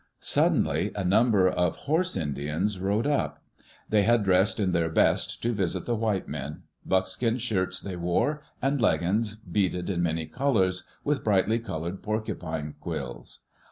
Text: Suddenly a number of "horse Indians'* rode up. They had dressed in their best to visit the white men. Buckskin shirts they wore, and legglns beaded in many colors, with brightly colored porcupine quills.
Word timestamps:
Suddenly 0.19 0.91
a 0.95 1.03
number 1.03 1.47
of 1.47 1.75
"horse 1.75 2.17
Indians'* 2.17 2.79
rode 2.79 3.05
up. 3.05 3.43
They 3.87 4.01
had 4.01 4.23
dressed 4.23 4.59
in 4.59 4.71
their 4.71 4.89
best 4.89 5.43
to 5.43 5.53
visit 5.53 5.85
the 5.85 5.93
white 5.93 6.27
men. 6.27 6.63
Buckskin 6.83 7.37
shirts 7.37 7.79
they 7.79 7.95
wore, 7.95 8.41
and 8.63 8.79
legglns 8.79 9.35
beaded 9.35 9.91
in 9.91 10.01
many 10.01 10.25
colors, 10.25 10.85
with 11.03 11.23
brightly 11.23 11.59
colored 11.59 12.01
porcupine 12.01 12.73
quills. 12.79 13.41